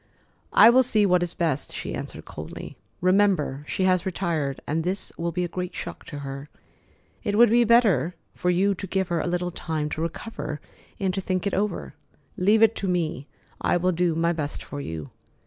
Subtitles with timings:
[0.51, 2.75] "I will see what is best," she answered coldly.
[3.01, 6.49] "Remember she has retired, and this will be a great shock to her.
[7.23, 10.59] It would be better for you to give her a little time to recover
[10.99, 11.93] and to think it over.
[12.35, 13.27] Leave it to me.
[13.61, 15.11] I will do my best for you."